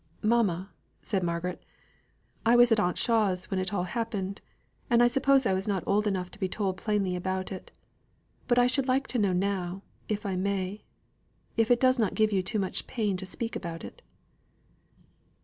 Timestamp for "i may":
10.25-10.81